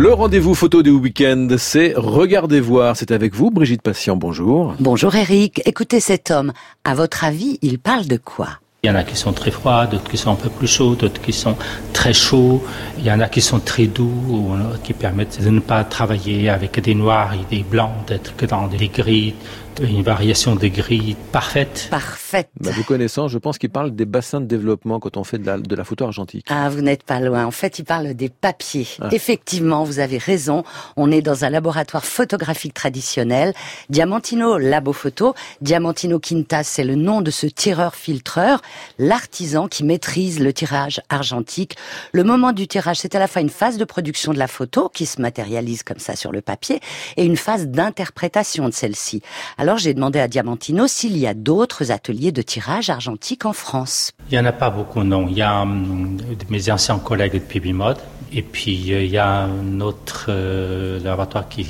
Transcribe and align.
Le 0.00 0.12
rendez-vous 0.12 0.54
photo 0.54 0.84
du 0.84 0.90
week-end, 0.90 1.48
c'est 1.58 1.92
Regardez 1.96 2.60
voir. 2.60 2.96
C'est 2.96 3.10
avec 3.10 3.34
vous, 3.34 3.50
Brigitte 3.50 3.82
Patient. 3.82 4.14
Bonjour. 4.14 4.76
Bonjour 4.78 5.16
Eric. 5.16 5.60
Écoutez 5.64 5.98
cet 5.98 6.30
homme. 6.30 6.52
À 6.84 6.94
votre 6.94 7.24
avis, 7.24 7.58
il 7.62 7.80
parle 7.80 8.06
de 8.06 8.16
quoi? 8.16 8.60
Il 8.84 8.86
y 8.86 8.90
en 8.92 8.94
a 8.94 9.02
qui 9.02 9.16
sont 9.16 9.32
très 9.32 9.50
froids, 9.50 9.86
d'autres 9.86 10.08
qui 10.08 10.16
sont 10.16 10.30
un 10.30 10.36
peu 10.36 10.50
plus 10.50 10.68
chauds, 10.68 10.94
d'autres 10.94 11.20
qui 11.20 11.32
sont 11.32 11.56
très 11.92 12.12
chauds. 12.12 12.62
Il 12.96 13.06
y 13.06 13.10
en 13.10 13.18
a 13.18 13.28
qui 13.28 13.40
sont 13.40 13.58
très 13.58 13.88
doux, 13.88 14.52
qui 14.84 14.92
permettent 14.92 15.42
de 15.42 15.50
ne 15.50 15.58
pas 15.58 15.82
travailler 15.82 16.48
avec 16.48 16.78
des 16.80 16.94
noirs 16.94 17.34
et 17.34 17.56
des 17.56 17.64
blancs, 17.64 17.90
d'être 18.06 18.36
que 18.36 18.46
dans 18.46 18.68
des 18.68 18.86
gris, 18.86 19.34
une 19.80 20.02
variation 20.02 20.56
de 20.56 20.66
gris 20.68 21.16
parfaite. 21.32 21.88
Parfaite. 21.90 22.48
Bah, 22.60 22.70
vous 22.74 22.84
connaissant, 22.84 23.28
je 23.28 23.38
pense 23.38 23.58
qu'il 23.58 23.70
parle 23.70 23.92
des 23.92 24.04
bassins 24.04 24.40
de 24.40 24.46
développement 24.46 24.98
quand 24.98 25.16
on 25.16 25.24
fait 25.24 25.38
de 25.38 25.46
la, 25.46 25.58
de 25.58 25.74
la 25.74 25.84
photo 25.84 26.04
argentique. 26.04 26.46
Ah, 26.48 26.68
vous 26.68 26.80
n'êtes 26.80 27.02
pas 27.02 27.20
loin. 27.20 27.44
En 27.44 27.50
fait, 27.50 27.78
il 27.78 27.84
parle 27.84 28.14
des 28.14 28.28
papiers. 28.28 28.86
Ah. 29.00 29.08
Effectivement, 29.12 29.84
vous 29.84 29.98
avez 29.98 30.18
raison. 30.18 30.64
On 30.96 31.10
est 31.10 31.22
dans 31.22 31.44
un 31.44 31.50
laboratoire 31.50 32.04
photographique 32.04 32.74
traditionnel. 32.74 33.52
Diamantino 33.88 34.58
Labo 34.58 34.92
Photo. 34.92 35.34
Diamantino 35.60 36.18
Quintas, 36.18 36.64
c'est 36.64 36.84
le 36.84 36.94
nom 36.94 37.20
de 37.20 37.30
ce 37.30 37.46
tireur-filtreur, 37.46 38.60
l'artisan 38.98 39.68
qui 39.68 39.84
maîtrise 39.84 40.40
le 40.40 40.52
tirage 40.52 41.00
argentique. 41.08 41.76
Le 42.12 42.24
moment 42.24 42.52
du 42.52 42.66
tirage, 42.66 42.98
c'est 42.98 43.14
à 43.14 43.18
la 43.18 43.28
fois 43.28 43.42
une 43.42 43.50
phase 43.50 43.76
de 43.76 43.84
production 43.84 44.32
de 44.32 44.38
la 44.38 44.48
photo 44.48 44.88
qui 44.88 45.06
se 45.06 45.20
matérialise 45.20 45.82
comme 45.82 45.98
ça 45.98 46.16
sur 46.16 46.32
le 46.32 46.40
papier 46.40 46.80
et 47.16 47.24
une 47.24 47.36
phase 47.36 47.68
d'interprétation 47.68 48.68
de 48.68 48.74
celle-ci. 48.74 49.22
Alors 49.56 49.67
j'ai 49.76 49.94
demandé 49.94 50.18
à 50.20 50.28
Diamantino 50.28 50.86
s'il 50.86 51.16
y 51.16 51.26
a 51.26 51.34
d'autres 51.34 51.90
ateliers 51.90 52.32
de 52.32 52.42
tirage 52.42 52.90
argentique 52.90 53.44
en 53.44 53.52
France. 53.52 54.12
Il 54.30 54.34
n'y 54.34 54.40
en 54.40 54.44
a 54.46 54.52
pas 54.52 54.70
beaucoup, 54.70 55.02
non. 55.02 55.26
Il 55.28 55.36
y 55.36 55.42
a 55.42 55.62
hum, 55.62 56.16
mes 56.48 56.70
anciens 56.70 56.98
collègues 56.98 57.34
de 57.34 57.38
Pibimod. 57.38 57.98
Et 58.32 58.42
puis 58.42 58.92
euh, 58.92 59.02
il 59.02 59.10
y 59.10 59.18
a 59.18 59.44
un 59.44 59.80
autre 59.80 60.26
euh, 60.28 61.00
laboratoire 61.02 61.48
qui, 61.48 61.66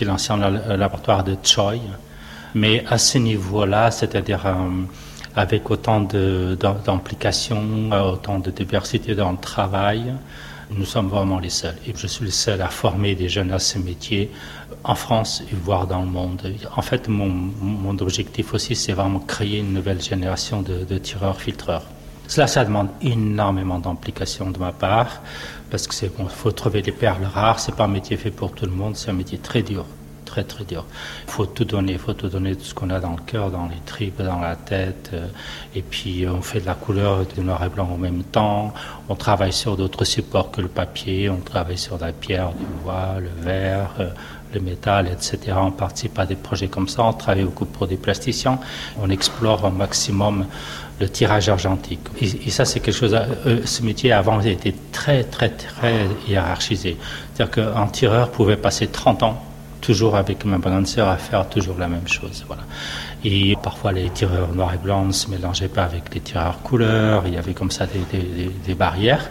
est 0.00 0.04
l'ancien 0.04 0.36
laboratoire 0.36 1.24
de 1.24 1.36
Choi. 1.42 1.74
Mais 2.54 2.84
à 2.88 2.98
ce 2.98 3.18
niveau-là, 3.18 3.90
c'est-à-dire 3.90 4.44
hum, 4.46 4.86
avec 5.36 5.70
autant 5.70 6.00
d'implications, 6.00 7.90
autant 7.92 8.40
de 8.40 8.50
diversité 8.50 9.14
dans 9.14 9.30
le 9.30 9.38
travail, 9.38 10.12
nous 10.70 10.84
sommes 10.84 11.08
vraiment 11.08 11.38
les 11.38 11.50
seuls. 11.50 11.76
Et 11.86 11.92
je 11.96 12.06
suis 12.06 12.24
le 12.24 12.30
seul 12.30 12.60
à 12.62 12.68
former 12.68 13.14
des 13.14 13.28
jeunes 13.28 13.52
à 13.52 13.58
ce 13.58 13.78
métier 13.78 14.30
en 14.84 14.94
France 14.94 15.42
et 15.50 15.54
voire 15.54 15.86
dans 15.86 16.00
le 16.00 16.08
monde. 16.08 16.42
En 16.76 16.82
fait, 16.82 17.08
mon, 17.08 17.98
objectif 18.00 18.54
aussi, 18.54 18.76
c'est 18.76 18.92
vraiment 18.92 19.20
créer 19.20 19.58
une 19.58 19.72
nouvelle 19.72 20.00
génération 20.00 20.62
de, 20.62 20.84
de 20.84 20.98
tireurs-filtreurs. 20.98 21.84
Cela, 22.26 22.46
ça 22.46 22.64
demande 22.64 22.88
énormément 23.00 23.78
d'implication 23.78 24.50
de 24.50 24.58
ma 24.58 24.72
part, 24.72 25.22
parce 25.70 25.86
que 25.86 25.94
c'est 25.94 26.14
bon, 26.14 26.26
faut 26.26 26.52
trouver 26.52 26.82
des 26.82 26.92
perles 26.92 27.24
rares. 27.24 27.58
C'est 27.58 27.74
pas 27.74 27.84
un 27.84 27.88
métier 27.88 28.18
fait 28.18 28.30
pour 28.30 28.52
tout 28.52 28.66
le 28.66 28.72
monde. 28.72 28.96
C'est 28.96 29.10
un 29.10 29.14
métier 29.14 29.38
très 29.38 29.62
dur 29.62 29.86
très 30.28 30.44
très 30.44 30.64
dur. 30.64 30.84
Il 31.26 31.32
faut 31.32 31.46
tout 31.46 31.64
donner, 31.64 31.92
il 31.92 31.98
faut 31.98 32.12
tout 32.12 32.28
donner 32.28 32.54
tout 32.54 32.64
ce 32.64 32.74
qu'on 32.74 32.90
a 32.90 33.00
dans 33.00 33.12
le 33.12 33.22
cœur, 33.26 33.50
dans 33.50 33.66
les 33.66 33.80
tripes, 33.86 34.20
dans 34.22 34.40
la 34.40 34.56
tête. 34.56 35.10
Euh, 35.14 35.26
et 35.74 35.82
puis 35.82 36.26
on 36.28 36.42
fait 36.42 36.60
de 36.60 36.66
la 36.66 36.74
couleur 36.74 37.24
du 37.24 37.40
noir 37.40 37.64
et 37.64 37.70
blanc 37.70 37.88
en 37.90 37.96
même 37.96 38.22
temps. 38.24 38.74
On 39.08 39.14
travaille 39.14 39.54
sur 39.54 39.76
d'autres 39.76 40.04
supports 40.04 40.50
que 40.50 40.60
le 40.60 40.68
papier, 40.68 41.30
on 41.30 41.38
travaille 41.38 41.78
sur 41.78 41.98
la 41.98 42.12
pierre, 42.12 42.50
du 42.50 42.66
bois, 42.82 43.16
le 43.18 43.30
verre, 43.42 43.90
euh, 44.00 44.10
le 44.52 44.60
métal, 44.60 45.08
etc. 45.08 45.56
On 45.56 45.70
participe 45.70 46.18
à 46.18 46.26
des 46.26 46.36
projets 46.36 46.68
comme 46.68 46.88
ça, 46.88 47.04
on 47.04 47.12
travaille 47.14 47.44
beaucoup 47.44 47.66
pour 47.66 47.86
des 47.86 47.96
plasticiens, 47.96 48.58
on 49.00 49.08
explore 49.08 49.64
au 49.64 49.70
maximum 49.70 50.46
le 51.00 51.08
tirage 51.08 51.48
argentique. 51.48 52.00
Et, 52.20 52.50
ça, 52.50 52.64
c'est 52.64 52.80
quelque 52.80 52.96
chose, 52.96 53.14
euh, 53.14 53.60
ce 53.64 53.82
métier 53.82 54.12
avant 54.12 54.40
était 54.40 54.74
très, 54.92 55.24
très, 55.24 55.50
très 55.50 56.06
hiérarchisé. 56.26 56.96
C'est-à-dire 57.34 57.54
qu'un 57.54 57.86
tireur 57.86 58.30
pouvait 58.30 58.56
passer 58.56 58.88
30 58.88 59.22
ans 59.22 59.47
toujours 59.80 60.16
avec 60.16 60.44
ma 60.44 60.58
balanceur 60.58 61.08
à 61.08 61.16
faire 61.16 61.48
toujours 61.48 61.78
la 61.78 61.88
même 61.88 62.06
chose. 62.08 62.44
Voilà. 62.46 62.62
Et 63.24 63.56
parfois 63.62 63.92
les 63.92 64.10
tireurs 64.10 64.54
noirs 64.54 64.74
et 64.74 64.78
blancs 64.78 65.06
ne 65.06 65.12
se 65.12 65.28
mélangeaient 65.28 65.68
pas 65.68 65.84
avec 65.84 66.14
les 66.14 66.20
tireurs 66.20 66.60
couleurs, 66.62 67.24
il 67.26 67.34
y 67.34 67.36
avait 67.36 67.54
comme 67.54 67.70
ça 67.70 67.86
des 67.86 68.74
barrières. 68.74 69.28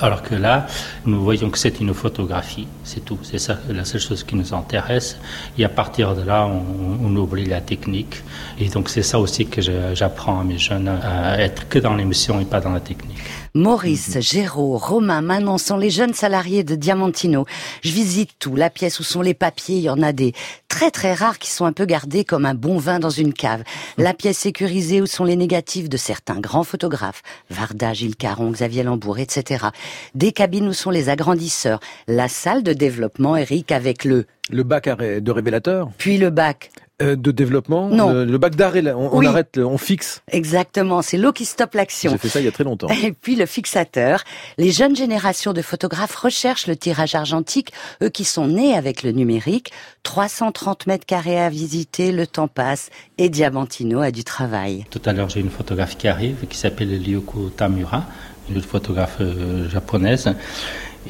Alors 0.00 0.22
que 0.22 0.34
là, 0.34 0.66
nous 1.04 1.22
voyons 1.22 1.48
que 1.50 1.58
c'est 1.58 1.80
une 1.80 1.94
photographie, 1.94 2.66
c'est 2.82 3.04
tout. 3.04 3.18
C'est 3.22 3.38
ça 3.38 3.58
la 3.68 3.84
seule 3.84 4.00
chose 4.00 4.24
qui 4.24 4.34
nous 4.34 4.52
intéresse. 4.52 5.16
Et 5.58 5.64
à 5.64 5.68
partir 5.68 6.16
de 6.16 6.22
là, 6.22 6.44
on, 6.46 7.06
on 7.06 7.16
oublie 7.16 7.44
la 7.44 7.60
technique. 7.60 8.22
Et 8.58 8.68
donc 8.68 8.88
c'est 8.88 9.02
ça 9.02 9.20
aussi 9.20 9.46
que 9.46 9.60
j'apprends 9.94 10.40
à 10.40 10.44
mes 10.44 10.58
jeunes 10.58 10.88
à 10.88 11.38
être 11.38 11.68
que 11.68 11.78
dans 11.78 11.94
l'émission 11.94 12.40
et 12.40 12.44
pas 12.44 12.60
dans 12.60 12.72
la 12.72 12.80
technique. 12.80 13.20
Maurice, 13.54 14.18
Géraud, 14.18 14.78
Romain, 14.78 15.20
Manon 15.20 15.58
sont 15.58 15.76
les 15.76 15.90
jeunes 15.90 16.14
salariés 16.14 16.64
de 16.64 16.74
Diamantino. 16.74 17.44
Je 17.82 17.92
visite 17.92 18.30
tout, 18.38 18.56
la 18.56 18.70
pièce 18.70 18.98
où 18.98 19.02
sont 19.02 19.20
les 19.20 19.34
papiers, 19.34 19.76
il 19.76 19.82
y 19.82 19.90
en 19.90 20.00
a 20.00 20.14
des 20.14 20.32
très 20.68 20.90
très 20.90 21.12
rares 21.12 21.38
qui 21.38 21.50
sont 21.50 21.66
un 21.66 21.74
peu 21.74 21.84
gardés 21.84 22.24
comme 22.24 22.46
un 22.46 22.54
bon 22.54 22.78
vin 22.78 22.98
dans 22.98 23.10
une 23.10 23.34
cave. 23.34 23.62
La 23.98 24.14
pièce 24.14 24.38
sécurisée 24.38 25.02
où 25.02 25.06
sont 25.06 25.24
les 25.24 25.36
négatifs 25.36 25.90
de 25.90 25.98
certains 25.98 26.40
grands 26.40 26.64
photographes, 26.64 27.22
Varda, 27.50 27.92
Gilles 27.92 28.16
Caron, 28.16 28.52
Xavier 28.52 28.84
Lambourg, 28.84 29.18
etc. 29.18 29.66
Des 30.14 30.32
cabines 30.32 30.68
où 30.68 30.72
sont 30.72 30.90
les 30.90 31.10
agrandisseurs. 31.10 31.80
La 32.08 32.28
salle 32.28 32.62
de 32.62 32.72
développement, 32.72 33.36
Eric, 33.36 33.70
avec 33.70 34.06
le... 34.06 34.24
Le 34.50 34.62
bac 34.62 34.88
de 34.88 35.30
révélateur 35.30 35.90
Puis 35.98 36.16
le 36.16 36.30
bac. 36.30 36.70
Euh, 37.02 37.16
de 37.16 37.30
développement 37.30 37.88
Non. 37.88 38.12
Le, 38.12 38.38
bac 38.38 38.54
d'arrêt, 38.54 38.82
on, 38.92 39.24
arrête, 39.26 39.58
on 39.58 39.78
fixe. 39.78 40.22
Exactement, 40.30 41.02
c'est 41.02 41.16
l'eau 41.16 41.32
qui 41.32 41.44
stoppe 41.44 41.74
l'action. 41.74 42.12
J'ai 42.12 42.18
fait 42.18 42.28
ça 42.28 42.40
il 42.40 42.44
y 42.44 42.48
a 42.48 42.52
très 42.52 42.64
longtemps. 42.64 42.88
Et 43.02 43.12
puis 43.12 43.36
le 43.36 43.46
fixateur. 43.46 44.22
Les 44.58 44.70
jeunes 44.70 44.96
générations 44.96 45.52
de 45.52 45.62
photographes 45.62 46.14
recherchent 46.14 46.66
le 46.66 46.76
tirage 46.76 47.14
argentique, 47.14 47.72
eux 48.02 48.08
qui 48.08 48.24
sont 48.24 48.46
nés 48.46 48.74
avec 48.74 49.02
le 49.02 49.12
numérique. 49.12 49.72
330 50.02 50.86
mètres 50.86 51.06
carrés 51.06 51.40
à 51.40 51.48
visiter, 51.48 52.12
le 52.12 52.26
temps 52.26 52.48
passe, 52.48 52.90
et 53.18 53.28
Diamantino 53.28 54.00
a 54.00 54.10
du 54.10 54.24
travail. 54.24 54.84
Tout 54.90 55.02
à 55.04 55.12
l'heure, 55.12 55.28
j'ai 55.28 55.40
une 55.40 55.50
photographe 55.50 55.96
qui 55.96 56.08
arrive, 56.08 56.46
qui 56.48 56.58
s'appelle 56.58 57.02
Lyoko 57.02 57.50
Tamura, 57.50 58.04
une 58.50 58.62
photographe 58.62 59.18
euh, 59.20 59.68
japonaise. 59.68 60.34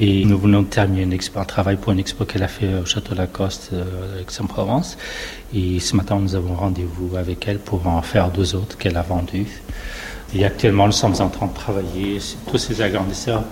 Et 0.00 0.24
nous 0.24 0.38
venons 0.38 0.62
de 0.62 0.68
terminer 0.68 1.18
un 1.36 1.44
travail 1.44 1.76
pour 1.76 1.92
une 1.92 1.98
expo 1.98 2.24
qu'elle 2.24 2.42
a 2.42 2.48
fait 2.48 2.74
au 2.74 2.86
Château 2.86 3.14
Lacoste, 3.14 3.70
euh, 3.74 4.20
Aix-en-Provence. 4.20 4.96
Et 5.54 5.80
ce 5.80 5.94
matin, 5.96 6.18
nous 6.18 6.34
avons 6.34 6.54
rendez-vous 6.54 7.16
avec 7.16 7.46
elle 7.46 7.58
pour 7.58 7.86
en 7.86 8.00
faire 8.00 8.30
deux 8.30 8.54
autres 8.54 8.78
qu'elle 8.78 8.96
a 8.96 9.02
vendues. 9.02 9.62
Et 10.34 10.44
actuellement, 10.46 10.86
nous 10.86 10.92
sommes 10.92 11.14
en 11.20 11.28
train 11.28 11.46
de 11.46 11.54
travailler. 11.54 12.18
Tous 12.50 12.56
ces 12.56 12.80
agrandisseurs, 12.80 13.44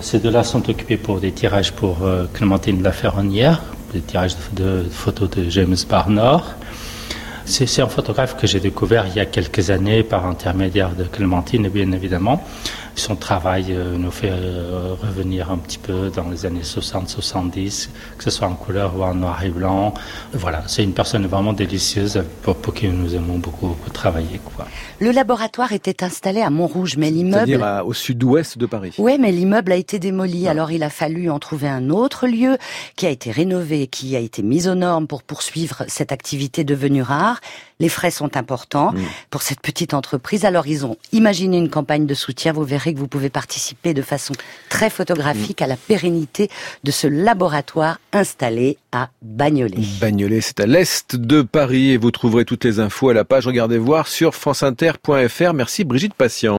ces 0.00 0.18
deux-là 0.18 0.42
sont 0.42 0.68
occupés 0.68 0.96
pour 0.96 1.20
des 1.20 1.30
tirages 1.30 1.72
pour 1.72 2.02
euh, 2.02 2.26
Clémentine 2.32 2.82
La 2.82 2.90
Ferronnière, 2.90 3.62
des 3.92 4.00
tirages 4.00 4.36
de, 4.54 4.82
de 4.82 4.88
photos 4.90 5.30
de 5.30 5.48
James 5.48 5.76
Barnor. 5.88 6.54
C'est 7.44 7.80
un 7.80 7.86
photographe 7.86 8.36
que 8.36 8.48
j'ai 8.48 8.58
découvert 8.58 9.06
il 9.06 9.14
y 9.14 9.20
a 9.20 9.24
quelques 9.24 9.70
années 9.70 10.02
par 10.02 10.26
intermédiaire 10.26 10.96
de 10.96 11.04
Clémentine, 11.04 11.68
bien 11.68 11.92
évidemment. 11.92 12.42
Son 12.96 13.14
travail 13.14 13.66
euh, 13.70 13.96
nous 13.96 14.10
fait 14.10 14.30
euh, 14.32 14.94
revenir 15.00 15.50
un 15.50 15.58
petit 15.58 15.76
peu 15.76 16.10
dans 16.10 16.30
les 16.30 16.46
années 16.46 16.62
60-70, 16.62 17.90
que 18.16 18.24
ce 18.24 18.30
soit 18.30 18.48
en 18.48 18.54
couleur 18.54 18.96
ou 18.96 19.02
en 19.02 19.14
noir 19.14 19.44
et 19.44 19.50
blanc. 19.50 19.92
Voilà, 20.32 20.62
c'est 20.66 20.82
une 20.82 20.94
personne 20.94 21.26
vraiment 21.26 21.52
délicieuse 21.52 22.24
pour, 22.42 22.56
pour 22.56 22.72
qui 22.72 22.88
nous 22.88 23.14
aimons 23.14 23.38
beaucoup, 23.38 23.68
beaucoup 23.68 23.90
travailler. 23.90 24.40
Quoi. 24.42 24.66
Le 25.00 25.10
laboratoire 25.10 25.72
était 25.72 26.02
installé 26.04 26.40
à 26.40 26.48
Montrouge, 26.48 26.96
mais 26.96 27.10
l'immeuble... 27.10 27.46
C'est-à-dire 27.46 27.86
au 27.86 27.92
sud-ouest 27.92 28.56
de 28.56 28.64
Paris. 28.64 28.94
Oui, 28.96 29.18
mais 29.20 29.30
l'immeuble 29.30 29.72
a 29.72 29.76
été 29.76 29.98
démoli, 29.98 30.48
ah. 30.48 30.52
alors 30.52 30.70
il 30.70 30.82
a 30.82 30.90
fallu 30.90 31.30
en 31.30 31.38
trouver 31.38 31.68
un 31.68 31.90
autre 31.90 32.26
lieu 32.26 32.56
qui 32.96 33.06
a 33.06 33.10
été 33.10 33.30
rénové, 33.30 33.88
qui 33.88 34.16
a 34.16 34.20
été 34.20 34.42
mis 34.42 34.68
aux 34.68 34.74
normes 34.74 35.06
pour 35.06 35.22
poursuivre 35.22 35.84
cette 35.86 36.12
activité 36.12 36.64
devenue 36.64 37.02
rare. 37.02 37.40
Les 37.78 37.90
frais 37.90 38.10
sont 38.10 38.38
importants 38.38 38.92
mm. 38.92 39.02
pour 39.30 39.42
cette 39.42 39.60
petite 39.60 39.92
entreprise, 39.92 40.46
alors 40.46 40.66
ils 40.66 40.86
ont 40.86 40.96
imaginé 41.12 41.58
une 41.58 41.68
campagne 41.68 42.06
de 42.06 42.14
soutien, 42.14 42.52
vous 42.52 42.64
verrez 42.64 42.85
que 42.94 42.98
vous 42.98 43.08
pouvez 43.08 43.30
participer 43.30 43.94
de 43.94 44.02
façon 44.02 44.34
très 44.68 44.90
photographique 44.90 45.62
à 45.62 45.66
la 45.66 45.76
pérennité 45.76 46.50
de 46.84 46.90
ce 46.90 47.06
laboratoire 47.06 48.00
installé 48.12 48.78
à 48.92 49.10
Bagnolet. 49.22 49.82
Bagnolet, 50.00 50.40
c'est 50.40 50.60
à 50.60 50.66
l'est 50.66 51.16
de 51.16 51.42
Paris 51.42 51.90
et 51.90 51.96
vous 51.96 52.10
trouverez 52.10 52.44
toutes 52.44 52.64
les 52.64 52.80
infos 52.80 53.08
à 53.08 53.14
la 53.14 53.24
page 53.24 53.46
Regardez 53.46 53.78
voir 53.78 54.08
sur 54.08 54.34
franceinter.fr. 54.34 55.52
Merci 55.54 55.84
Brigitte 55.84 56.14
Patient. 56.14 56.54